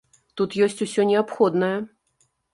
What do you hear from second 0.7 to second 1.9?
усё неабходнае.